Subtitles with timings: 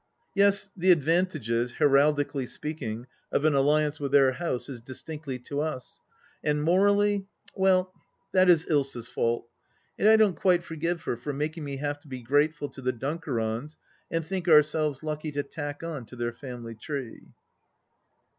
[0.33, 6.01] Yes, the advantages, heraldically speaking, of an alliance with their House is distinctly to us.
[6.43, 7.91] And morally— ^well!—■
[8.31, 9.47] that is Ilsa's fault.
[9.99, 12.93] And I don't quite forgive her for making me have to be grateful to the
[12.93, 13.77] Dimkerons
[14.09, 17.21] and think our selves lucky to tack on to their family tree.